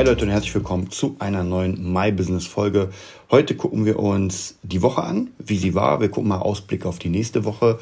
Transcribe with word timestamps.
Hi 0.00 0.06
Leute 0.06 0.24
und 0.24 0.30
herzlich 0.30 0.54
willkommen 0.54 0.90
zu 0.90 1.16
einer 1.18 1.44
neuen 1.44 1.92
My 1.92 2.10
Business 2.10 2.46
Folge. 2.46 2.88
Heute 3.30 3.54
gucken 3.54 3.84
wir 3.84 3.98
uns 3.98 4.56
die 4.62 4.80
Woche 4.80 5.02
an, 5.02 5.28
wie 5.36 5.58
sie 5.58 5.74
war. 5.74 6.00
Wir 6.00 6.08
gucken 6.08 6.30
mal 6.30 6.38
Ausblick 6.38 6.86
auf 6.86 6.98
die 6.98 7.10
nächste 7.10 7.44
Woche 7.44 7.78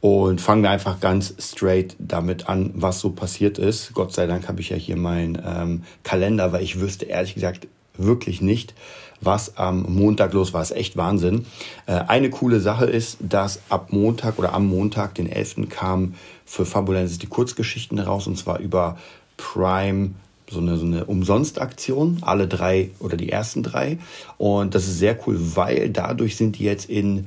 und 0.00 0.40
fangen 0.40 0.66
einfach 0.66 1.00
ganz 1.00 1.34
straight 1.40 1.96
damit 1.98 2.48
an, 2.48 2.70
was 2.76 3.00
so 3.00 3.10
passiert 3.10 3.58
ist. 3.58 3.92
Gott 3.92 4.12
sei 4.12 4.28
Dank 4.28 4.46
habe 4.46 4.60
ich 4.60 4.68
ja 4.68 4.76
hier 4.76 4.96
meinen 4.96 5.36
ähm, 5.44 5.82
Kalender, 6.04 6.52
weil 6.52 6.62
ich 6.62 6.78
wüsste 6.78 7.06
ehrlich 7.06 7.34
gesagt 7.34 7.66
wirklich 7.96 8.40
nicht, 8.40 8.72
was 9.20 9.56
am 9.56 9.82
Montag 9.82 10.34
los 10.34 10.54
war. 10.54 10.62
Ist 10.62 10.70
echt 10.70 10.96
Wahnsinn. 10.96 11.44
Äh, 11.86 11.94
eine 12.06 12.30
coole 12.30 12.60
Sache 12.60 12.84
ist, 12.84 13.16
dass 13.18 13.62
ab 13.68 13.88
Montag 13.90 14.38
oder 14.38 14.54
am 14.54 14.68
Montag, 14.68 15.16
den 15.16 15.28
11. 15.28 15.68
kam 15.68 16.14
für 16.46 16.64
Fabulensis 16.64 17.18
die 17.18 17.26
Kurzgeschichten 17.26 17.98
raus 17.98 18.28
und 18.28 18.38
zwar 18.38 18.60
über 18.60 18.96
Prime 19.36 20.10
so 20.50 20.60
eine, 20.60 20.76
so 20.76 20.86
eine 20.86 21.04
Umsonstaktion, 21.04 22.18
alle 22.22 22.48
drei 22.48 22.90
oder 22.98 23.16
die 23.16 23.30
ersten 23.30 23.62
drei. 23.62 23.98
Und 24.36 24.74
das 24.74 24.86
ist 24.86 24.98
sehr 24.98 25.18
cool, 25.26 25.38
weil 25.56 25.90
dadurch 25.90 26.36
sind 26.36 26.58
die 26.58 26.64
jetzt 26.64 26.88
in, 26.88 27.26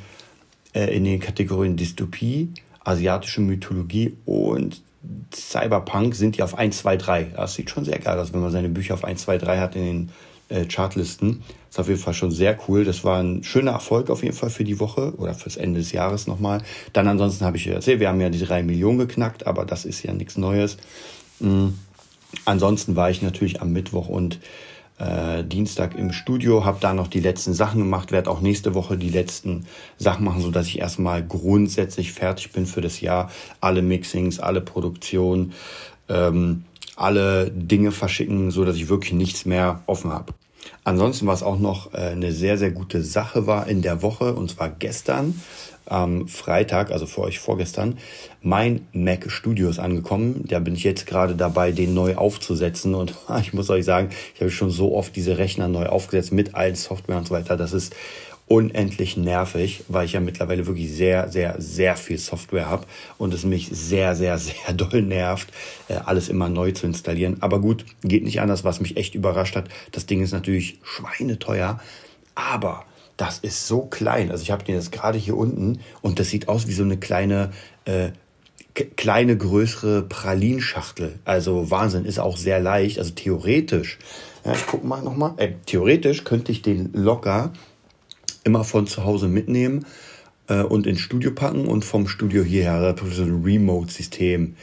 äh, 0.73 0.96
in 0.96 1.04
den 1.04 1.20
Kategorien 1.20 1.76
Dystopie, 1.76 2.50
asiatische 2.84 3.42
Mythologie 3.42 4.18
und 4.26 4.81
Cyberpunk 5.34 6.16
sind 6.16 6.38
die 6.38 6.44
auf 6.44 6.58
1, 6.58 6.78
2, 6.80 6.98
3. 6.98 7.23
Das 7.36 7.56
sieht 7.56 7.70
schon 7.70 7.86
sehr 7.86 8.00
geil 8.00 8.20
aus, 8.20 8.34
wenn 8.34 8.42
man 8.42 8.52
seine 8.52 8.70
Bücher 8.70 8.94
auf 8.94 9.04
1, 9.04 9.22
2, 9.22 9.38
3 9.38 9.59
hat 9.59 9.76
in 9.76 9.84
den 9.84 10.09
äh, 10.50 10.66
Chartlisten. 10.66 11.42
Das 11.68 11.76
ist 11.76 11.80
auf 11.80 11.88
jeden 11.88 12.00
Fall 12.00 12.14
schon 12.14 12.31
sehr 12.31 12.58
cool. 12.68 12.84
Das 12.84 13.03
war 13.03 13.22
ein 13.22 13.44
schöner 13.44 13.72
Erfolg 13.72 14.09
auf 14.09 14.24
jeden 14.24 14.36
Fall 14.36 14.50
für 14.50 14.64
die 14.64 14.80
Woche 14.80 15.14
oder 15.18 15.34
fürs 15.34 15.58
Ende 15.58 15.80
des 15.80 15.92
Jahres 15.92 16.28
nochmal. 16.28 16.62
Dann 16.94 17.08
ansonsten 17.08 17.46
habe 17.46 17.58
ich 17.58 17.66
ja 17.66 17.74
erzählt, 17.74 18.00
wir 18.00 18.09
haben 18.09 18.22
ja 18.22 18.30
die 18.30 18.40
drei 18.40 18.62
Millionen 18.62 19.00
geknackt, 19.00 19.48
aber 19.48 19.66
das 19.66 19.86
ist 19.86 20.03
ja 20.03 20.14
nichts 20.14 20.38
Neues. 20.38 20.78
Mhm. 21.40 21.80
Ansonsten 22.46 22.96
war 22.96 23.10
ich 23.10 23.22
natürlich 23.22 23.62
am 23.62 23.72
Mittwoch 23.72 24.08
und 24.08 24.40
äh, 25.02 25.44
Dienstag 25.44 25.96
im 25.98 26.14
Studio, 26.14 26.64
habe 26.64 26.78
da 26.80 26.94
noch 26.94 27.08
die 27.08 27.20
letzten 27.20 27.54
Sachen 27.54 27.80
gemacht, 27.80 28.12
werde 28.12 28.30
auch 28.30 28.42
nächste 28.42 28.74
Woche 28.74 28.98
die 28.98 29.10
letzten 29.10 29.66
Sachen 29.98 30.26
machen, 30.26 30.42
so 30.42 30.52
dass 30.52 30.68
ich 30.68 30.80
erstmal 30.80 31.26
grundsätzlich 31.26 32.12
fertig 32.12 32.52
bin 32.52 32.66
für 32.66 32.82
das 32.82 33.02
Jahr. 33.02 33.32
Alle 33.62 33.82
Mixings, 33.82 34.40
alle 34.40 34.62
Produktionen, 34.62 35.54
ähm, 36.08 36.66
alle 36.96 37.50
Dinge 37.50 37.92
verschicken, 37.92 38.52
so 38.52 38.64
dass 38.64 38.76
ich 38.76 38.90
wirklich 38.90 39.14
nichts 39.14 39.46
mehr 39.46 39.82
offen 39.88 40.12
habe. 40.12 40.34
Ansonsten, 40.84 41.26
was 41.26 41.42
auch 41.42 41.58
noch 41.59 41.94
äh, 41.94 41.98
eine 41.98 42.32
sehr, 42.32 42.58
sehr 42.58 42.72
gute 42.72 43.02
Sache 43.02 43.48
war 43.48 43.68
in 43.68 43.82
der 43.82 44.02
Woche, 44.02 44.34
und 44.36 44.52
zwar 44.52 44.70
gestern, 44.70 45.42
am 45.86 46.28
Freitag, 46.28 46.92
also 46.92 47.06
für 47.06 47.22
euch 47.22 47.40
vorgestern, 47.40 47.98
mein 48.42 48.88
Mac 48.94 49.32
Studio 49.32 49.70
ist 49.70 49.80
angekommen. 49.80 50.46
Da 50.48 50.60
bin 50.60 50.76
ich 50.76 50.84
jetzt 50.84 51.06
gerade 51.06 51.36
dabei, 51.36 51.72
den 51.72 51.94
neu 51.94 52.16
aufzusetzen. 52.16 52.96
Und 52.96 53.16
ich 53.42 53.54
muss 53.54 53.70
euch 53.70 53.86
sagen, 53.86 54.09
ich 54.36 54.42
habe 54.42 54.52
schon 54.52 54.70
so 54.70 54.96
oft 54.96 55.16
diese 55.16 55.38
Rechner 55.38 55.68
neu 55.68 55.88
aufgesetzt 55.88 56.32
mit 56.32 56.56
allen 56.56 56.76
Software 56.76 57.18
und 57.18 57.28
so 57.28 57.34
weiter. 57.34 57.58
Das 57.58 57.74
ist 57.74 57.96
unendlich 58.52 59.16
nervig, 59.16 59.86
weil 59.88 60.06
ich 60.06 60.12
ja 60.12 60.19
mittlerweile 60.19 60.68
wirklich 60.68 60.92
sehr, 60.92 61.30
sehr, 61.30 61.56
sehr 61.59 61.96
viel 61.96 62.18
Software 62.18 62.69
habe 62.69 62.86
und 63.18 63.34
es 63.34 63.46
mich 63.46 63.69
sehr, 63.72 64.13
sehr, 64.13 64.38
sehr 64.38 64.74
doll 64.75 65.02
nervt, 65.02 65.48
äh, 65.88 65.94
alles 66.03 66.28
immer 66.28 66.50
neu 66.50 66.74
zu 66.74 66.86
installieren. 66.86 67.38
Aber 67.40 67.62
gut, 67.62 67.86
geht 68.03 68.25
nicht 68.25 68.42
anders, 68.42 68.66
was 68.66 68.81
mich 68.81 68.98
echt 68.98 69.16
überrascht 69.16 69.56
hat. 69.56 69.69
Das 69.94 70.06
Ding 70.06 70.22
ist 70.22 70.34
natürlich 70.34 70.80
schweineteuer, 70.84 71.80
aber 72.36 72.84
das 73.18 73.40
ist 73.40 73.68
so 73.68 73.82
klein. 73.82 74.32
Also 74.32 74.44
ich 74.44 74.52
habe 74.52 74.64
den 74.64 74.76
jetzt 74.76 74.92
gerade 74.92 75.18
hier 75.18 75.38
unten 75.38 75.80
und 76.02 76.20
das 76.20 76.30
sieht 76.30 76.48
aus 76.48 76.68
wie 76.68 76.74
so 76.74 76.84
eine 76.84 76.98
kleine, 76.98 77.52
äh, 77.86 78.10
kleine, 78.96 79.38
größere 79.38 80.04
Pralinschachtel. 80.04 81.20
Also 81.26 81.70
Wahnsinn, 81.72 82.06
ist 82.06 82.20
auch 82.20 82.38
sehr 82.38 82.60
leicht. 82.60 83.00
Also 83.00 83.12
theoretisch, 83.12 84.00
ja, 84.46 84.54
ich 84.54 84.66
gucke 84.66 84.86
mal 84.86 85.02
nochmal, 85.02 85.34
äh, 85.38 85.52
theoretisch 85.66 86.24
könnte 86.24 86.52
ich 86.52 86.62
den 86.62 86.92
locker 86.94 87.54
immer 88.44 88.64
von 88.64 88.88
zu 88.88 89.04
Hause 89.04 89.28
mitnehmen 89.28 89.86
äh, 90.48 90.62
und 90.62 90.88
ins 90.88 91.02
Studio 91.02 91.32
packen 91.32 91.68
und 91.68 91.86
vom 91.86 92.08
Studio 92.08 92.44
hierher. 92.44 92.96
So 93.12 93.24
ein 93.24 93.44
Remote-System. 93.44 94.56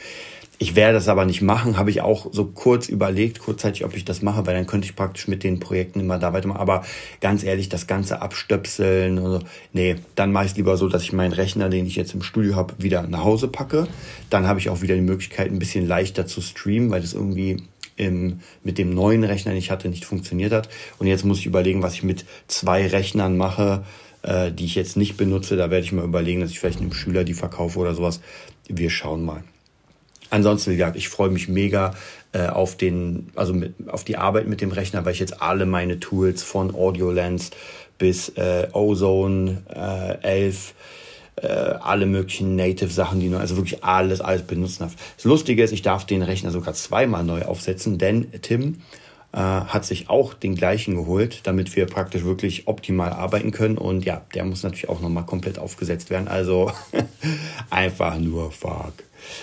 Ich 0.61 0.75
werde 0.75 0.95
das 0.95 1.07
aber 1.07 1.23
nicht 1.23 1.41
machen, 1.41 1.77
habe 1.77 1.89
ich 1.89 2.01
auch 2.01 2.27
so 2.33 2.43
kurz 2.43 2.89
überlegt, 2.89 3.39
kurzzeitig, 3.39 3.85
ob 3.85 3.95
ich 3.95 4.03
das 4.03 4.21
mache, 4.21 4.45
weil 4.45 4.53
dann 4.53 4.67
könnte 4.67 4.85
ich 4.85 4.93
praktisch 4.93 5.29
mit 5.29 5.45
den 5.45 5.61
Projekten 5.61 6.01
immer 6.01 6.19
da 6.19 6.33
weitermachen. 6.33 6.59
Aber 6.59 6.83
ganz 7.21 7.45
ehrlich, 7.45 7.69
das 7.69 7.87
Ganze 7.87 8.21
abstöpseln, 8.21 9.19
also, 9.19 9.39
nee, 9.71 9.95
dann 10.15 10.33
mache 10.33 10.45
ich 10.45 10.51
es 10.51 10.57
lieber 10.57 10.75
so, 10.75 10.89
dass 10.89 11.03
ich 11.03 11.13
meinen 11.13 11.31
Rechner, 11.31 11.69
den 11.69 11.85
ich 11.85 11.95
jetzt 11.95 12.13
im 12.13 12.21
Studio 12.21 12.57
habe, 12.57 12.73
wieder 12.77 13.03
nach 13.03 13.23
Hause 13.23 13.47
packe. 13.47 13.87
Dann 14.29 14.47
habe 14.47 14.59
ich 14.59 14.69
auch 14.69 14.81
wieder 14.81 14.95
die 14.95 15.01
Möglichkeit, 15.01 15.49
ein 15.49 15.59
bisschen 15.59 15.87
leichter 15.87 16.27
zu 16.27 16.41
streamen, 16.41 16.91
weil 16.91 16.99
das 16.99 17.13
irgendwie 17.13 17.63
im, 17.95 18.41
mit 18.61 18.77
dem 18.77 18.93
neuen 18.93 19.23
Rechner, 19.23 19.53
den 19.53 19.59
ich 19.59 19.71
hatte, 19.71 19.87
nicht 19.87 20.03
funktioniert 20.03 20.51
hat. 20.51 20.67
Und 20.97 21.07
jetzt 21.07 21.23
muss 21.23 21.39
ich 21.39 21.45
überlegen, 21.45 21.83
was 21.83 21.93
ich 21.93 22.03
mit 22.03 22.25
zwei 22.47 22.85
Rechnern 22.85 23.37
mache, 23.37 23.85
äh, 24.23 24.51
die 24.51 24.65
ich 24.65 24.75
jetzt 24.75 24.97
nicht 24.97 25.15
benutze. 25.15 25.55
Da 25.55 25.71
werde 25.71 25.85
ich 25.85 25.93
mal 25.93 26.03
überlegen, 26.03 26.41
dass 26.41 26.51
ich 26.51 26.59
vielleicht 26.59 26.81
einem 26.81 26.91
Schüler 26.91 27.23
die 27.23 27.33
verkaufe 27.33 27.79
oder 27.79 27.93
sowas. 27.93 28.19
Wir 28.67 28.89
schauen 28.89 29.23
mal. 29.23 29.41
Ansonsten, 30.29 30.71
wie 30.71 30.77
gesagt, 30.77 30.95
ich 30.95 31.09
freue 31.09 31.29
mich 31.29 31.47
mega 31.47 31.93
äh, 32.33 32.47
auf 32.47 32.75
den, 32.75 33.29
also 33.35 33.53
mit, 33.53 33.73
auf 33.89 34.03
die 34.03 34.17
Arbeit 34.17 34.47
mit 34.47 34.61
dem 34.61 34.71
Rechner, 34.71 35.05
weil 35.05 35.13
ich 35.13 35.19
jetzt 35.19 35.41
alle 35.41 35.65
meine 35.65 35.99
Tools 35.99 36.43
von 36.43 36.73
AudioLens 36.73 37.51
bis 37.97 38.29
äh, 38.29 38.67
Ozone 38.71 39.63
äh, 39.73 40.27
11 40.27 40.73
äh, 41.41 41.47
alle 41.47 42.05
möglichen 42.05 42.55
Native-Sachen, 42.55 43.19
die 43.19 43.29
nur, 43.29 43.39
also 43.39 43.55
wirklich 43.55 43.83
alles, 43.83 44.21
alles 44.21 44.43
benutzen 44.43 44.83
darf. 44.83 44.95
Das 45.15 45.25
Lustige 45.25 45.63
ist, 45.63 45.71
ich 45.71 45.81
darf 45.81 46.05
den 46.05 46.21
Rechner 46.21 46.51
sogar 46.51 46.73
zweimal 46.73 47.23
neu 47.23 47.43
aufsetzen, 47.43 47.97
denn 47.97 48.27
Tim 48.41 48.81
äh, 49.31 49.37
hat 49.37 49.85
sich 49.85 50.09
auch 50.09 50.33
den 50.33 50.55
gleichen 50.55 50.95
geholt, 50.95 51.41
damit 51.43 51.75
wir 51.75 51.85
praktisch 51.85 52.23
wirklich 52.23 52.67
optimal 52.67 53.11
arbeiten 53.11 53.51
können. 53.51 53.77
Und 53.77 54.05
ja, 54.05 54.21
der 54.33 54.43
muss 54.45 54.63
natürlich 54.63 54.89
auch 54.89 55.01
nochmal 55.01 55.25
komplett 55.25 55.59
aufgesetzt 55.59 56.09
werden. 56.09 56.27
Also 56.27 56.71
einfach 57.69 58.17
nur 58.17 58.51
fuck. 58.51 58.93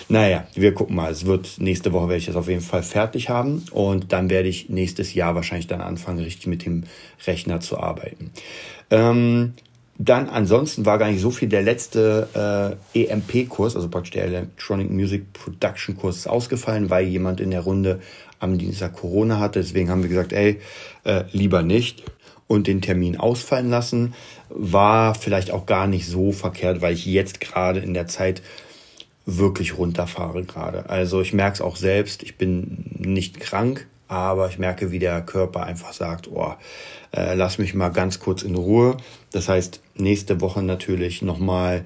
Naja, 0.09 0.47
wir 0.55 0.73
gucken 0.73 0.95
mal. 0.95 1.11
Es 1.11 1.25
wird 1.25 1.55
nächste 1.59 1.93
Woche 1.93 2.09
werde 2.09 2.17
ich 2.19 2.25
das 2.25 2.35
auf 2.35 2.47
jeden 2.47 2.61
Fall 2.61 2.83
fertig 2.83 3.29
haben 3.29 3.63
und 3.71 4.11
dann 4.13 4.29
werde 4.29 4.49
ich 4.49 4.69
nächstes 4.69 5.13
Jahr 5.13 5.35
wahrscheinlich 5.35 5.67
dann 5.67 5.81
anfangen, 5.81 6.19
richtig 6.19 6.47
mit 6.47 6.65
dem 6.65 6.83
Rechner 7.25 7.59
zu 7.59 7.79
arbeiten. 7.79 8.31
Ähm, 8.89 9.53
dann 9.99 10.29
ansonsten 10.29 10.85
war 10.85 10.99
gar 10.99 11.09
nicht 11.09 11.21
so 11.21 11.31
viel. 11.31 11.49
Der 11.49 11.63
letzte 11.63 12.77
äh, 12.93 13.03
EMP-Kurs, 13.03 13.75
also 13.75 13.89
praktisch 13.89 14.11
der 14.11 14.25
Electronic 14.25 14.91
Music 14.91 15.33
Production 15.33 15.97
Kurs, 15.97 16.17
ist 16.17 16.27
ausgefallen, 16.27 16.89
weil 16.89 17.07
jemand 17.07 17.39
in 17.39 17.49
der 17.49 17.61
Runde 17.61 17.99
am 18.39 18.57
Dienstag 18.59 18.93
Corona 18.93 19.39
hatte. 19.39 19.59
Deswegen 19.59 19.89
haben 19.89 20.03
wir 20.03 20.09
gesagt, 20.09 20.33
ey, 20.33 20.59
äh, 21.03 21.23
lieber 21.31 21.63
nicht 21.63 22.03
und 22.45 22.67
den 22.67 22.81
Termin 22.81 23.17
ausfallen 23.17 23.69
lassen. 23.69 24.13
War 24.49 25.15
vielleicht 25.15 25.51
auch 25.51 25.65
gar 25.65 25.87
nicht 25.87 26.07
so 26.07 26.31
verkehrt, 26.31 26.81
weil 26.81 26.93
ich 26.93 27.05
jetzt 27.05 27.39
gerade 27.39 27.79
in 27.79 27.93
der 27.93 28.07
Zeit 28.07 28.41
wirklich 29.27 29.77
runterfahre 29.77 30.43
gerade. 30.43 30.89
Also 30.89 31.21
ich 31.21 31.33
merke 31.33 31.55
es 31.55 31.61
auch 31.61 31.75
selbst, 31.75 32.23
ich 32.23 32.37
bin 32.37 32.95
nicht 32.97 33.39
krank, 33.39 33.87
aber 34.07 34.47
ich 34.47 34.57
merke, 34.57 34.89
wie 34.91 34.99
der 34.99 35.21
Körper 35.21 35.63
einfach 35.63 35.91
sagt, 35.91 36.29
oh, 36.31 36.53
äh, 37.11 37.35
lass 37.35 37.57
mich 37.57 37.73
mal 37.73 37.89
ganz 37.89 38.19
kurz 38.19 38.41
in 38.41 38.55
Ruhe. 38.55 38.95
Das 39.33 39.49
heißt, 39.49 39.81
nächste 39.95 40.39
Woche 40.39 40.63
natürlich 40.63 41.21
nochmal, 41.21 41.83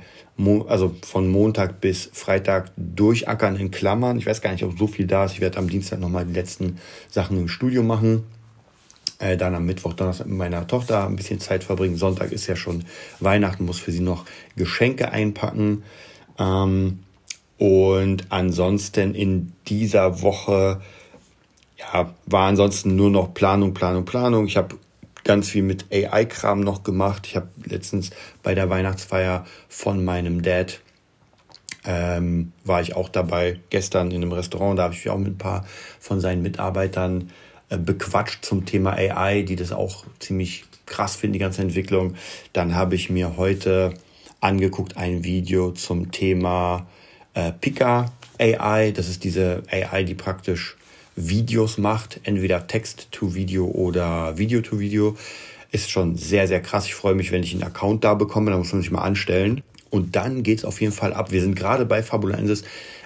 also 0.67 0.95
von 1.01 1.27
Montag 1.27 1.81
bis 1.81 2.11
Freitag 2.13 2.71
durchackern 2.77 3.55
in 3.55 3.71
Klammern. 3.71 4.19
Ich 4.19 4.27
weiß 4.27 4.41
gar 4.41 4.51
nicht, 4.51 4.63
ob 4.63 4.77
so 4.77 4.85
viel 4.85 5.07
da 5.07 5.25
ist. 5.25 5.33
Ich 5.33 5.41
werde 5.41 5.57
am 5.57 5.67
Dienstag 5.67 5.99
nochmal 5.99 6.25
die 6.25 6.33
letzten 6.33 6.77
Sachen 7.09 7.39
im 7.39 7.47
Studio 7.47 7.81
machen. 7.81 8.23
Äh, 9.17 9.35
dann 9.35 9.55
am 9.55 9.65
Mittwoch, 9.65 9.93
Donnerstag 9.93 10.27
mit 10.27 10.37
meiner 10.37 10.67
Tochter 10.67 11.07
ein 11.07 11.15
bisschen 11.15 11.39
Zeit 11.39 11.63
verbringen. 11.63 11.95
Sonntag 11.95 12.31
ist 12.31 12.45
ja 12.45 12.55
schon 12.55 12.83
Weihnachten, 13.19 13.65
muss 13.65 13.79
für 13.79 13.91
sie 13.91 13.99
noch 13.99 14.25
Geschenke 14.55 15.11
einpacken. 15.11 15.83
Ähm, 16.37 16.99
und 17.61 18.25
ansonsten 18.29 19.13
in 19.13 19.53
dieser 19.67 20.23
Woche 20.23 20.81
ja, 21.77 22.11
war 22.25 22.47
ansonsten 22.47 22.95
nur 22.95 23.11
noch 23.11 23.35
Planung, 23.35 23.75
Planung, 23.75 24.03
Planung. 24.03 24.47
Ich 24.47 24.57
habe 24.57 24.79
ganz 25.23 25.49
viel 25.49 25.61
mit 25.61 25.85
AI-Kram 25.93 26.61
noch 26.61 26.81
gemacht. 26.81 27.27
Ich 27.27 27.35
habe 27.35 27.49
letztens 27.63 28.09
bei 28.41 28.55
der 28.55 28.71
Weihnachtsfeier 28.71 29.45
von 29.69 30.03
meinem 30.03 30.41
Dad 30.41 30.79
ähm, 31.85 32.51
war 32.63 32.81
ich 32.81 32.95
auch 32.95 33.09
dabei. 33.09 33.59
Gestern 33.69 34.09
in 34.09 34.23
einem 34.23 34.31
Restaurant, 34.31 34.79
da 34.79 34.83
habe 34.85 34.95
ich 34.95 35.05
mich 35.05 35.13
auch 35.13 35.19
mit 35.19 35.33
ein 35.33 35.37
paar 35.37 35.63
von 35.99 36.19
seinen 36.19 36.41
Mitarbeitern 36.41 37.29
äh, 37.69 37.77
bequatscht 37.77 38.43
zum 38.43 38.65
Thema 38.65 38.93
AI, 38.93 39.43
die 39.43 39.55
das 39.55 39.71
auch 39.71 40.05
ziemlich 40.17 40.65
krass 40.87 41.15
finden, 41.15 41.33
die 41.33 41.39
ganze 41.39 41.61
Entwicklung. 41.61 42.15
Dann 42.53 42.73
habe 42.73 42.95
ich 42.95 43.11
mir 43.11 43.37
heute 43.37 43.93
angeguckt 44.39 44.97
ein 44.97 45.23
Video 45.23 45.69
zum 45.73 46.11
Thema 46.11 46.87
äh, 47.33 47.51
Pika 47.51 48.11
AI. 48.39 48.91
Das 48.91 49.07
ist 49.07 49.23
diese 49.23 49.63
AI, 49.69 50.03
die 50.03 50.15
praktisch 50.15 50.77
Videos 51.15 51.77
macht, 51.77 52.21
entweder 52.23 52.67
Text 52.67 53.07
to 53.11 53.33
Video 53.35 53.65
oder 53.65 54.37
Video 54.37 54.61
to 54.61 54.79
Video. 54.79 55.17
Ist 55.71 55.89
schon 55.89 56.17
sehr, 56.17 56.47
sehr 56.47 56.61
krass. 56.61 56.85
Ich 56.85 56.95
freue 56.95 57.15
mich, 57.15 57.31
wenn 57.31 57.43
ich 57.43 57.53
einen 57.53 57.63
Account 57.63 58.03
da 58.03 58.13
bekomme. 58.13 58.51
Da 58.51 58.57
muss 58.57 58.73
man 58.73 58.81
sich 58.81 58.91
mal 58.91 59.03
anstellen. 59.03 59.61
Und 59.89 60.15
dann 60.15 60.43
geht's 60.43 60.65
auf 60.65 60.81
jeden 60.81 60.93
Fall 60.93 61.13
ab. 61.13 61.31
Wir 61.31 61.41
sind 61.41 61.55
gerade 61.55 61.85
bei 61.85 62.01
Fabulensis 62.01 62.63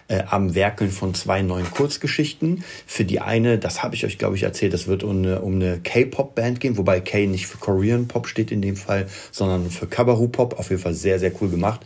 äh, 0.07 0.23
am 0.29 0.53
Werkeln 0.53 0.91
von 0.91 1.13
zwei 1.15 1.41
neuen 1.41 1.69
Kurzgeschichten. 1.69 2.63
Für 2.85 3.05
die 3.05 3.19
eine, 3.19 3.57
das 3.57 3.81
habe 3.83 3.95
ich 3.95 4.05
euch, 4.05 4.17
glaube 4.17 4.35
ich, 4.35 4.43
erzählt, 4.43 4.73
das 4.73 4.87
wird 4.87 5.03
um 5.03 5.17
eine, 5.17 5.41
um 5.41 5.55
eine 5.55 5.79
K-Pop-Band 5.79 6.59
gehen, 6.59 6.77
wobei 6.77 6.99
K 6.99 7.25
nicht 7.25 7.47
für 7.47 7.57
Korean 7.57 8.07
Pop 8.07 8.27
steht 8.27 8.51
in 8.51 8.61
dem 8.61 8.75
Fall, 8.75 9.07
sondern 9.31 9.69
für 9.71 9.87
Kabaru 9.87 10.27
Pop. 10.27 10.59
Auf 10.59 10.69
jeden 10.69 10.81
Fall 10.81 10.93
sehr, 10.93 11.19
sehr 11.19 11.31
cool 11.41 11.49
gemacht. 11.49 11.81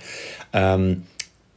Ähm, 0.51 1.03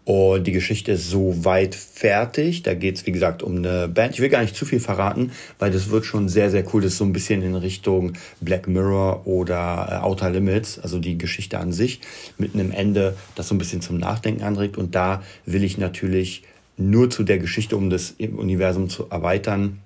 und 0.05 0.45
die 0.49 0.53
Geschichte 0.53 0.93
ist 0.93 1.09
so 1.09 1.45
weit 1.45 1.77
fertig. 1.77 2.63
Da 2.65 2.75
geht's 2.75 3.07
wie 3.07 3.13
gesagt, 3.13 3.43
um 3.43 3.57
eine 3.57 3.87
Band. 3.87 4.15
Ich 4.15 4.21
will 4.21 4.29
gar 4.29 4.43
nicht 4.43 4.57
zu 4.57 4.65
viel 4.65 4.81
verraten, 4.81 5.31
weil 5.61 5.71
das 5.71 5.91
wird 5.91 6.05
schon 6.05 6.29
sehr, 6.29 6.51
sehr 6.51 6.65
cool. 6.73 6.83
Das 6.83 6.93
ist 6.93 6.99
so 6.99 7.05
ein 7.05 7.13
bisschen 7.13 7.43
in 7.43 7.55
Richtung 7.55 8.15
Black 8.41 8.67
Mirror 8.67 9.27
oder 9.27 9.89
äh, 9.91 10.05
Outer 10.05 10.31
Limits, 10.31 10.81
also 10.81 10.99
die 10.99 11.19
Geschichte 11.19 11.59
an 11.59 11.73
sich, 11.73 12.01
mit 12.37 12.55
einem 12.55 12.73
Ende, 12.73 13.17
das 13.37 13.47
so 13.47 13.55
ein 13.55 13.59
bisschen 13.59 13.81
zum 13.81 13.99
Nachdenken 13.99 14.43
anregt. 14.43 14.77
Und 14.77 14.97
da 14.97 15.23
will 15.47 15.63
ich 15.63 15.79
natürlich 15.79 16.43
nur 16.77 17.09
zu 17.09 17.23
der 17.23 17.39
Geschichte, 17.39 17.77
um 17.77 17.89
das 17.89 18.15
Universum 18.19 18.89
zu 18.89 19.09
erweitern, 19.09 19.79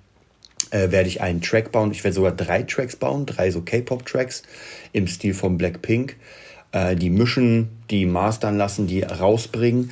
äh, 0.71 0.89
werde 0.89 1.09
ich 1.09 1.21
einen 1.21 1.41
Track 1.41 1.71
bauen. 1.71 1.91
Ich 1.91 2.03
werde 2.03 2.15
sogar 2.15 2.31
drei 2.31 2.63
Tracks 2.63 2.95
bauen, 2.95 3.27
drei 3.27 3.51
so 3.51 3.61
K-Pop-Tracks 3.61 4.41
im 4.93 5.07
Stil 5.07 5.35
von 5.35 5.59
Blackpink 5.59 6.15
äh, 6.71 6.95
die 6.95 7.09
mischen, 7.09 7.69
die 7.89 8.05
mastern 8.05 8.57
lassen, 8.57 8.87
die 8.87 9.03
rausbringen 9.03 9.91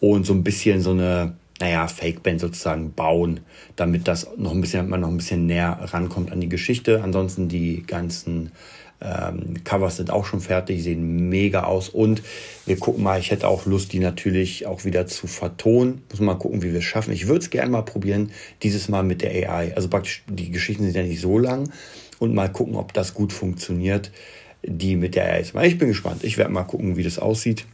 und 0.00 0.26
so 0.26 0.32
ein 0.32 0.44
bisschen 0.44 0.80
so 0.80 0.92
eine, 0.92 1.34
naja, 1.60 1.88
Fake-Band 1.88 2.40
sozusagen 2.40 2.92
bauen, 2.92 3.40
damit 3.76 4.08
das 4.08 4.28
noch 4.36 4.52
ein 4.52 4.60
bisschen, 4.60 4.88
man 4.88 5.00
noch 5.00 5.08
ein 5.08 5.16
bisschen 5.16 5.46
näher 5.46 5.78
rankommt 5.80 6.30
an 6.32 6.40
die 6.40 6.48
Geschichte. 6.48 7.02
Ansonsten 7.02 7.48
die 7.48 7.82
ganzen 7.86 8.52
ähm, 9.00 9.62
Covers 9.64 9.96
sind 9.96 10.10
auch 10.10 10.24
schon 10.24 10.40
fertig, 10.40 10.82
sehen 10.82 11.28
mega 11.28 11.64
aus 11.64 11.88
und 11.88 12.22
wir 12.66 12.78
gucken 12.78 13.04
mal, 13.04 13.20
ich 13.20 13.30
hätte 13.30 13.46
auch 13.46 13.66
Lust, 13.66 13.92
die 13.92 14.00
natürlich 14.00 14.66
auch 14.66 14.84
wieder 14.84 15.06
zu 15.06 15.26
vertonen. 15.26 16.02
Muss 16.10 16.20
mal 16.20 16.34
gucken, 16.34 16.62
wie 16.62 16.72
wir 16.72 16.78
es 16.78 16.84
schaffen. 16.84 17.12
Ich 17.12 17.28
würde 17.28 17.40
es 17.40 17.50
gerne 17.50 17.70
mal 17.70 17.82
probieren, 17.82 18.32
dieses 18.62 18.88
Mal 18.88 19.04
mit 19.04 19.22
der 19.22 19.30
AI. 19.30 19.74
Also 19.74 19.88
praktisch, 19.88 20.24
die 20.28 20.50
Geschichten 20.50 20.84
sind 20.84 20.96
ja 20.96 21.02
nicht 21.02 21.20
so 21.20 21.38
lang 21.38 21.70
und 22.18 22.34
mal 22.34 22.50
gucken, 22.50 22.74
ob 22.74 22.92
das 22.92 23.14
gut 23.14 23.32
funktioniert 23.32 24.10
die 24.68 24.96
mit 24.96 25.14
der 25.14 25.24
er 25.24 25.40
ist. 25.40 25.54
Ich 25.54 25.78
bin 25.78 25.88
gespannt. 25.88 26.24
Ich 26.24 26.38
werde 26.38 26.52
mal 26.52 26.64
gucken, 26.64 26.96
wie 26.96 27.02
das 27.02 27.18
aussieht. 27.18 27.64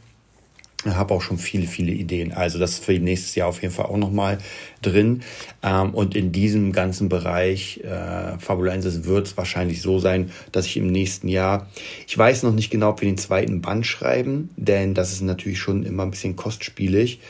Ich 0.86 0.92
habe 0.92 1.14
auch 1.14 1.22
schon 1.22 1.38
viele, 1.38 1.66
viele 1.66 1.92
Ideen. 1.92 2.32
Also 2.32 2.58
das 2.58 2.72
ist 2.72 2.84
für 2.84 2.92
nächstes 2.92 3.34
Jahr 3.34 3.48
auf 3.48 3.62
jeden 3.62 3.72
Fall 3.72 3.86
auch 3.86 3.96
nochmal 3.96 4.38
drin. 4.82 5.22
Ähm, 5.62 5.94
und 5.94 6.14
in 6.14 6.30
diesem 6.30 6.72
ganzen 6.72 7.08
Bereich 7.08 7.80
äh, 7.80 8.38
Fabulensis 8.38 9.04
wird 9.04 9.28
es 9.28 9.36
wahrscheinlich 9.36 9.80
so 9.80 9.98
sein, 9.98 10.30
dass 10.52 10.66
ich 10.66 10.76
im 10.76 10.88
nächsten 10.88 11.28
Jahr, 11.28 11.68
ich 12.06 12.16
weiß 12.16 12.42
noch 12.42 12.52
nicht 12.52 12.70
genau, 12.70 12.90
ob 12.90 13.00
wir 13.00 13.08
den 13.08 13.16
zweiten 13.16 13.62
Band 13.62 13.86
schreiben, 13.86 14.50
denn 14.56 14.92
das 14.92 15.12
ist 15.12 15.22
natürlich 15.22 15.58
schon 15.58 15.84
immer 15.84 16.02
ein 16.02 16.10
bisschen 16.10 16.36
kostspielig. 16.36 17.20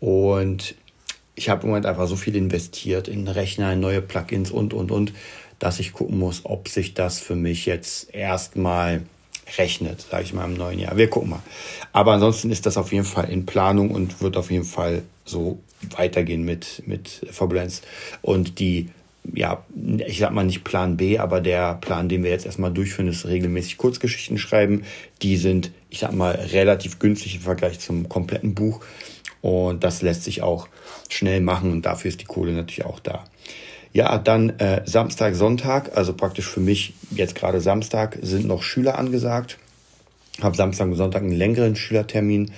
Und 0.00 0.74
ich 1.36 1.48
habe 1.48 1.62
im 1.62 1.68
Moment 1.68 1.86
einfach 1.86 2.08
so 2.08 2.16
viel 2.16 2.34
investiert 2.34 3.08
in 3.08 3.28
Rechner, 3.28 3.72
in 3.72 3.80
neue 3.80 4.02
Plugins 4.02 4.50
und, 4.50 4.74
und, 4.74 4.90
und 4.90 5.12
dass 5.58 5.80
ich 5.80 5.92
gucken 5.92 6.18
muss, 6.18 6.42
ob 6.44 6.68
sich 6.68 6.94
das 6.94 7.18
für 7.18 7.36
mich 7.36 7.66
jetzt 7.66 8.14
erstmal 8.14 9.02
rechnet, 9.58 10.06
sage 10.10 10.24
ich 10.24 10.32
mal 10.32 10.44
im 10.44 10.54
neuen 10.54 10.78
Jahr. 10.78 10.96
Wir 10.96 11.08
gucken 11.08 11.30
mal. 11.30 11.42
Aber 11.92 12.12
ansonsten 12.12 12.50
ist 12.50 12.66
das 12.66 12.76
auf 12.76 12.92
jeden 12.92 13.04
Fall 13.04 13.30
in 13.30 13.46
Planung 13.46 13.90
und 13.90 14.20
wird 14.20 14.36
auf 14.36 14.50
jeden 14.50 14.64
Fall 14.64 15.02
so 15.24 15.58
weitergehen 15.96 16.44
mit, 16.44 16.82
mit 16.86 17.26
Fabulenz. 17.30 17.82
Und 18.22 18.58
die, 18.58 18.88
ja, 19.32 19.64
ich 20.06 20.18
sag 20.18 20.32
mal 20.32 20.44
nicht 20.44 20.64
Plan 20.64 20.96
B, 20.96 21.18
aber 21.18 21.40
der 21.40 21.74
Plan, 21.74 22.08
den 22.08 22.24
wir 22.24 22.30
jetzt 22.30 22.46
erstmal 22.46 22.72
durchführen, 22.72 23.08
ist 23.08 23.26
regelmäßig 23.26 23.76
Kurzgeschichten 23.76 24.38
schreiben. 24.38 24.82
Die 25.22 25.36
sind, 25.36 25.70
ich 25.90 26.00
sag 26.00 26.12
mal, 26.12 26.32
relativ 26.32 26.98
günstig 26.98 27.36
im 27.36 27.42
Vergleich 27.42 27.78
zum 27.78 28.08
kompletten 28.08 28.54
Buch. 28.54 28.80
Und 29.42 29.84
das 29.84 30.02
lässt 30.02 30.24
sich 30.24 30.42
auch 30.42 30.68
schnell 31.12 31.40
machen 31.40 31.72
und 31.72 31.86
dafür 31.86 32.08
ist 32.08 32.20
die 32.20 32.26
Kohle 32.26 32.52
natürlich 32.52 32.84
auch 32.84 33.00
da. 33.00 33.24
Ja, 33.92 34.18
dann 34.18 34.50
äh, 34.58 34.82
Samstag, 34.84 35.34
Sonntag, 35.34 35.96
also 35.96 36.12
praktisch 36.12 36.46
für 36.46 36.60
mich 36.60 36.94
jetzt 37.10 37.34
gerade 37.34 37.60
Samstag, 37.60 38.18
sind 38.20 38.46
noch 38.46 38.62
Schüler 38.62 38.98
angesagt. 38.98 39.58
Habe 40.42 40.54
Samstag 40.54 40.88
und 40.88 40.96
Sonntag 40.96 41.22
einen 41.22 41.32
längeren 41.32 41.76
Schülertermin. 41.76 42.50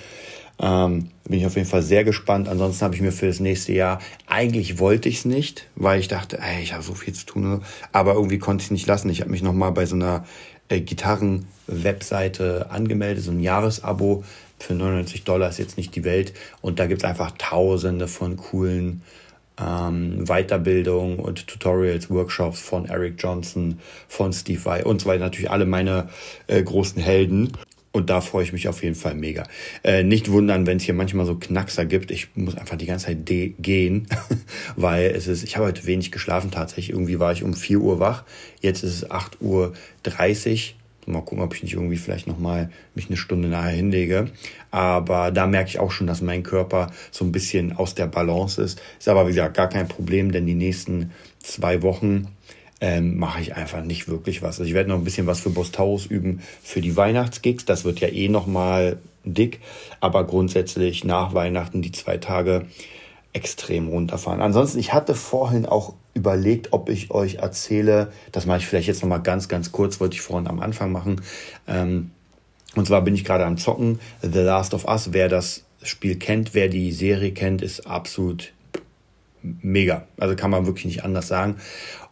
Ähm, 0.61 1.11
bin 1.23 1.39
ich 1.39 1.45
auf 1.45 1.55
jeden 1.55 1.69
Fall 1.69 1.81
sehr 1.81 2.03
gespannt. 2.03 2.49
Ansonsten 2.49 2.83
habe 2.83 2.95
ich 2.95 3.01
mir 3.01 3.13
für 3.13 3.27
das 3.27 3.39
nächste 3.39 3.71
Jahr, 3.71 3.99
eigentlich 4.27 4.79
wollte 4.79 5.07
ich 5.07 5.19
es 5.19 5.25
nicht, 5.25 5.67
weil 5.75 6.01
ich 6.01 6.09
dachte, 6.09 6.39
ey, 6.39 6.61
ich 6.61 6.73
habe 6.73 6.83
so 6.83 6.93
viel 6.93 7.13
zu 7.13 7.25
tun. 7.25 7.61
Aber 7.93 8.15
irgendwie 8.15 8.39
konnte 8.39 8.63
ich 8.63 8.67
es 8.67 8.71
nicht 8.71 8.87
lassen. 8.87 9.09
Ich 9.09 9.21
habe 9.21 9.31
mich 9.31 9.41
nochmal 9.41 9.71
bei 9.71 9.85
so 9.85 9.95
einer 9.95 10.25
äh, 10.67 10.81
Gitarren-Webseite 10.81 12.67
angemeldet, 12.69 13.23
so 13.23 13.31
ein 13.31 13.39
Jahresabo 13.39 14.25
für 14.59 14.73
99 14.73 15.23
Dollar 15.23 15.49
ist 15.49 15.59
jetzt 15.59 15.77
nicht 15.77 15.95
die 15.95 16.03
Welt. 16.03 16.33
Und 16.61 16.79
da 16.79 16.87
gibt 16.87 17.01
es 17.01 17.09
einfach 17.09 17.31
tausende 17.37 18.07
von 18.07 18.37
coolen 18.37 19.01
ähm, 19.59 20.25
Weiterbildung 20.25 21.19
und 21.19 21.47
Tutorials, 21.47 22.09
Workshops 22.09 22.59
von 22.59 22.85
Eric 22.85 23.15
Johnson, 23.17 23.79
von 24.07 24.33
Steve 24.33 24.63
Vai 24.63 24.83
und 24.83 25.01
so 25.01 25.07
weiter. 25.07 25.25
Natürlich 25.25 25.51
alle 25.51 25.65
meine 25.65 26.09
äh, 26.47 26.61
großen 26.61 27.01
Helden. 27.01 27.51
Und 27.91 28.11
da 28.11 28.21
freue 28.21 28.43
ich 28.43 28.53
mich 28.53 28.67
auf 28.67 28.83
jeden 28.83 28.93
Fall 28.93 29.15
mega. 29.15 29.47
Äh, 29.83 30.03
nicht 30.03 30.29
wundern, 30.31 30.67
wenn 30.67 30.77
es 30.77 30.83
hier 30.83 30.93
manchmal 30.93 31.25
so 31.25 31.35
Knackser 31.35 31.85
gibt. 31.85 32.11
Ich 32.11 32.27
muss 32.35 32.55
einfach 32.55 32.77
die 32.77 32.85
ganze 32.85 33.07
Zeit 33.07 33.25
gehen, 33.25 34.07
weil 34.75 35.07
es 35.07 35.27
ist, 35.27 35.43
ich 35.43 35.57
habe 35.57 35.67
heute 35.67 35.87
wenig 35.87 36.11
geschlafen 36.11 36.51
tatsächlich. 36.51 36.91
Irgendwie 36.91 37.19
war 37.19 37.31
ich 37.31 37.43
um 37.43 37.55
4 37.55 37.79
Uhr 37.79 37.99
wach. 37.99 38.25
Jetzt 38.61 38.83
ist 38.83 38.93
es 38.93 39.09
8.30 39.09 39.41
Uhr 39.41 39.73
Mal 41.11 41.21
gucken, 41.21 41.43
ob 41.43 41.53
ich 41.55 41.63
nicht 41.63 41.73
irgendwie 41.73 41.97
vielleicht 41.97 42.27
nochmal 42.27 42.69
mich 42.95 43.07
eine 43.07 43.17
Stunde 43.17 43.47
nachher 43.47 43.71
hinlege. 43.71 44.29
Aber 44.71 45.31
da 45.31 45.47
merke 45.47 45.69
ich 45.69 45.79
auch 45.79 45.91
schon, 45.91 46.07
dass 46.07 46.21
mein 46.21 46.43
Körper 46.43 46.91
so 47.11 47.25
ein 47.25 47.31
bisschen 47.31 47.75
aus 47.75 47.95
der 47.95 48.07
Balance 48.07 48.61
ist. 48.61 48.81
Ist 48.97 49.09
aber, 49.09 49.25
wie 49.25 49.31
gesagt, 49.31 49.57
gar 49.57 49.69
kein 49.69 49.87
Problem, 49.87 50.31
denn 50.31 50.45
die 50.45 50.55
nächsten 50.55 51.11
zwei 51.39 51.81
Wochen 51.81 52.27
ähm, 52.81 53.17
mache 53.17 53.41
ich 53.41 53.55
einfach 53.55 53.83
nicht 53.83 54.07
wirklich 54.07 54.41
was. 54.41 54.59
Also 54.59 54.63
ich 54.63 54.73
werde 54.73 54.89
noch 54.89 54.97
ein 54.97 55.03
bisschen 55.03 55.27
was 55.27 55.41
für 55.41 55.49
Bostaurus 55.49 56.05
üben 56.05 56.41
für 56.61 56.81
die 56.81 56.95
Weihnachtsgigs. 56.95 57.65
Das 57.65 57.83
wird 57.83 57.99
ja 57.99 58.07
eh 58.07 58.29
nochmal 58.29 58.99
dick. 59.23 59.59
Aber 59.99 60.25
grundsätzlich 60.25 61.03
nach 61.03 61.33
Weihnachten 61.33 61.81
die 61.81 61.91
zwei 61.91 62.17
Tage 62.17 62.65
extrem 63.33 63.87
runterfahren. 63.89 64.41
Ansonsten, 64.41 64.79
ich 64.79 64.93
hatte 64.93 65.13
vorhin 65.13 65.65
auch 65.65 65.93
überlegt, 66.19 66.73
ob 66.73 66.89
ich 66.89 67.11
euch 67.11 67.35
erzähle, 67.35 68.11
das 68.31 68.45
mache 68.45 68.59
ich 68.59 68.67
vielleicht 68.67 68.87
jetzt 68.87 69.01
nochmal 69.01 69.21
ganz, 69.21 69.47
ganz 69.47 69.71
kurz, 69.71 69.99
wollte 69.99 70.15
ich 70.15 70.21
vorhin 70.21 70.47
am 70.47 70.59
Anfang 70.59 70.91
machen. 70.91 71.21
Ähm, 71.67 72.11
und 72.75 72.85
zwar 72.85 73.01
bin 73.01 73.15
ich 73.15 73.23
gerade 73.23 73.45
am 73.45 73.57
Zocken. 73.57 73.99
The 74.21 74.39
Last 74.39 74.73
of 74.73 74.85
Us, 74.85 75.13
wer 75.13 75.29
das 75.29 75.63
Spiel 75.81 76.17
kennt, 76.17 76.53
wer 76.53 76.67
die 76.67 76.91
Serie 76.91 77.31
kennt, 77.31 77.61
ist 77.61 77.87
absolut 77.87 78.51
mega. 79.41 80.05
Also 80.17 80.35
kann 80.35 80.51
man 80.51 80.65
wirklich 80.65 80.85
nicht 80.85 81.03
anders 81.03 81.27
sagen. 81.27 81.55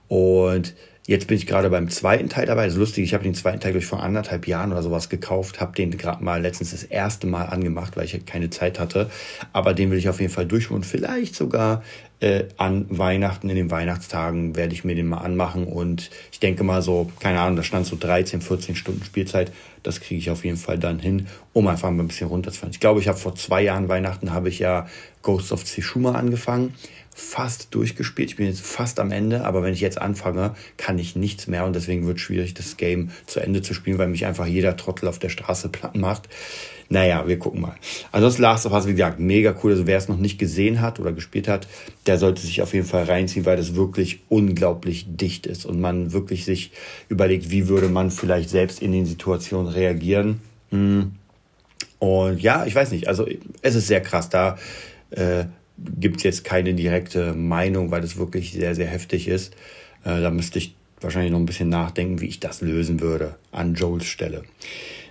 Und 0.08 0.74
Jetzt 1.08 1.28
bin 1.28 1.38
ich 1.38 1.48
gerade 1.48 1.70
beim 1.70 1.90
zweiten 1.90 2.28
Teil 2.28 2.46
dabei. 2.46 2.66
Das 2.66 2.74
ist 2.74 2.80
lustig, 2.80 3.06
ich 3.06 3.14
habe 3.14 3.24
den 3.24 3.34
zweiten 3.34 3.62
Teil, 3.62 3.72
glaube 3.72 3.86
vor 3.86 4.04
anderthalb 4.04 4.46
Jahren 4.46 4.74
oder 4.74 4.84
sowas 4.84 5.08
gekauft, 5.08 5.62
habe 5.62 5.74
den 5.74 5.90
gerade 5.92 6.22
mal 6.22 6.42
letztens 6.42 6.72
das 6.72 6.84
erste 6.84 7.28
Mal 7.28 7.46
angemacht, 7.46 7.96
weil 7.96 8.04
ich 8.04 8.26
keine 8.26 8.50
Zeit 8.50 8.78
hatte. 8.78 9.10
Aber 9.54 9.74
den 9.74 9.90
will 9.90 9.98
ich 9.98 10.10
auf 10.10 10.20
jeden 10.20 10.34
Fall 10.34 10.46
durchführen. 10.46 10.84
Vielleicht 10.84 11.34
sogar 11.34 11.82
äh, 12.20 12.44
an 12.58 12.88
Weihnachten, 12.90 13.50
in 13.50 13.56
den 13.56 13.72
Weihnachtstagen 13.72 14.58
werde 14.58 14.74
ich 14.74 14.84
mir 14.84 14.96
den 14.96 15.08
mal 15.08 15.20
anmachen. 15.20 15.66
Und 15.66 16.10
ich 16.34 16.42
denke 16.42 16.66
mal 16.66 16.82
so, 16.82 17.10
keine 17.22 17.40
Ahnung, 17.40 17.56
da 17.56 17.64
stand 17.64 17.86
so 17.86 17.96
13, 17.98 18.42
14 18.42 18.76
Stunden 18.76 19.06
Spielzeit. 19.06 19.54
Das 19.84 20.02
kriege 20.02 20.20
ich 20.20 20.30
auf 20.30 20.44
jeden 20.44 20.58
Fall 20.58 20.78
dann 20.78 21.00
hin, 21.00 21.28
um 21.54 21.68
einfach 21.68 21.90
mal 21.90 22.04
ein 22.04 22.10
bisschen 22.10 22.28
runterzufahren. 22.28 22.74
Ich 22.74 22.82
glaube, 22.82 23.00
ich 23.00 23.08
habe 23.08 23.18
vor 23.18 23.34
zwei 23.34 23.62
Jahren 23.62 23.88
Weihnachten 23.88 24.34
habe 24.34 24.50
ich 24.50 24.60
ja 24.60 24.88
Ghost 25.22 25.54
of 25.54 25.64
Tsushima 25.64 26.12
angefangen 26.12 26.74
fast 27.20 27.74
durchgespielt. 27.74 28.30
Ich 28.30 28.36
bin 28.36 28.46
jetzt 28.46 28.62
fast 28.62 29.00
am 29.00 29.12
Ende, 29.12 29.44
aber 29.44 29.64
wenn 29.64 29.74
ich 29.74 29.82
jetzt 29.82 30.00
anfange, 30.00 30.56
kann 30.78 31.00
ich 31.00 31.16
nichts 31.16 31.48
mehr 31.48 31.66
und 31.66 31.76
deswegen 31.76 32.06
wird 32.06 32.18
es 32.18 32.24
schwierig, 32.24 32.54
das 32.54 32.78
Game 32.78 33.10
zu 33.26 33.40
Ende 33.40 33.64
zu 33.64 33.74
spielen, 33.74 33.98
weil 33.98 34.08
mich 34.08 34.28
einfach 34.28 34.46
jeder 34.46 34.78
Trottel 34.78 35.10
auf 35.10 35.18
der 35.18 35.30
Straße 35.30 35.70
platt 35.70 35.96
macht. 35.96 36.30
Naja, 36.90 37.28
wir 37.28 37.40
gucken 37.40 37.60
mal. 37.60 37.76
Ansonsten 38.12 38.44
Last 38.44 38.68
of 38.68 38.72
Us, 38.72 38.86
wie 38.86 38.92
gesagt, 38.92 39.20
mega 39.20 39.56
cool. 39.64 39.72
Also 39.72 39.88
wer 39.88 39.98
es 39.98 40.08
noch 40.08 40.18
nicht 40.18 40.38
gesehen 40.38 40.80
hat 40.80 41.00
oder 41.00 41.12
gespielt 41.12 41.48
hat, 41.48 41.68
der 42.06 42.20
sollte 42.20 42.44
sich 42.44 42.62
auf 42.62 42.76
jeden 42.76 42.86
Fall 42.86 43.06
reinziehen, 43.06 43.48
weil 43.48 43.58
das 43.58 43.74
wirklich 43.74 44.20
unglaublich 44.30 45.08
dicht 45.10 45.48
ist 45.48 45.66
und 45.66 45.82
man 45.82 46.14
wirklich 46.14 46.46
sich 46.46 46.72
überlegt, 47.10 47.50
wie 47.50 47.68
würde 47.68 47.90
man 47.90 48.12
vielleicht 48.12 48.52
selbst 48.52 48.80
in 48.80 48.92
den 48.92 49.08
Situationen 49.08 49.72
reagieren. 49.72 50.40
Hm. 50.70 51.14
Und 51.98 52.40
ja, 52.40 52.68
ich 52.68 52.76
weiß 52.76 52.92
nicht, 52.92 53.08
also 53.08 53.26
es 53.64 53.74
ist 53.74 53.88
sehr 53.88 54.02
krass. 54.02 54.30
Da 54.30 54.60
äh, 55.10 55.46
gibt 55.78 56.18
es 56.18 56.24
jetzt 56.24 56.44
keine 56.44 56.74
direkte 56.74 57.34
Meinung, 57.34 57.92
weil 57.92 58.04
es 58.04 58.18
wirklich 58.18 58.52
sehr, 58.52 58.76
sehr 58.76 58.88
heftig 58.88 59.28
ist. 59.28 59.54
Äh, 60.04 60.22
da 60.22 60.32
müsste 60.32 60.60
ich 60.60 60.76
wahrscheinlich 61.02 61.32
noch 61.32 61.40
ein 61.40 61.46
bisschen 61.46 61.70
nachdenken, 61.70 62.22
wie 62.22 62.28
ich 62.28 62.40
das 62.40 62.62
lösen 62.62 63.02
würde 63.02 63.36
an 63.52 63.76
Joels 63.76 64.06
Stelle. 64.06 64.44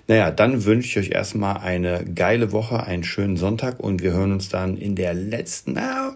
Naja, 0.08 0.30
dann 0.30 0.64
wünsche 0.64 1.00
ich 1.00 1.08
euch 1.08 1.14
erstmal 1.14 1.58
eine 1.58 2.04
geile 2.04 2.52
Woche, 2.52 2.84
einen 2.84 3.02
schönen 3.02 3.36
Sonntag 3.36 3.80
und 3.80 4.02
wir 4.02 4.12
hören 4.12 4.32
uns 4.32 4.48
dann 4.48 4.76
in 4.76 4.94
der 4.94 5.14
letzten, 5.14 5.72
na, 5.72 6.14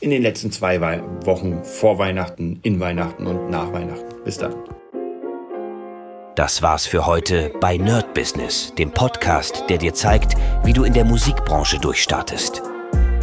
in 0.00 0.10
den 0.10 0.22
letzten 0.22 0.52
zwei 0.52 0.80
Wochen 0.80 1.64
vor 1.64 1.98
Weihnachten, 1.98 2.60
in 2.62 2.78
Weihnachten 2.78 3.26
und 3.26 3.50
nach 3.50 3.72
Weihnachten. 3.72 4.22
Bis 4.24 4.38
dann. 4.38 4.54
Das 6.36 6.62
war's 6.62 6.86
für 6.86 7.06
heute 7.06 7.50
bei 7.60 7.76
Nerd 7.76 8.14
Business, 8.14 8.72
dem 8.78 8.92
Podcast, 8.92 9.64
der 9.68 9.78
dir 9.78 9.92
zeigt, 9.92 10.36
wie 10.62 10.72
du 10.72 10.84
in 10.84 10.92
der 10.92 11.04
Musikbranche 11.04 11.80
durchstartest. 11.80 12.62